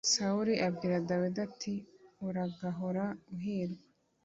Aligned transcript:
Sawuli 0.11 0.53
abwira 0.67 1.03
Dawidi 1.09 1.39
ati 1.47 1.73
Uragahora 2.27 3.05
uhirwa 3.35 3.81